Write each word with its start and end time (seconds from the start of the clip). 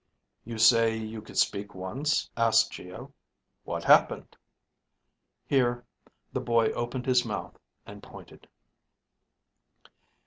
"You 0.45 0.57
say 0.57 0.97
you 0.97 1.21
could 1.21 1.37
speak 1.37 1.75
once?" 1.75 2.27
asked 2.35 2.71
Geo. 2.71 3.13
"What 3.65 3.83
happened?" 3.83 4.35
Here 5.45 5.85
the 6.33 6.41
boy 6.41 6.71
opened 6.71 7.05
his 7.05 7.23
mouth 7.23 7.59
and 7.85 8.01
pointed. 8.01 8.47